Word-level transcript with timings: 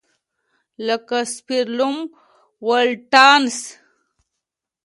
لکه 0.85 1.17
سپیریلوم 1.33 1.97
ولټانس. 2.67 3.57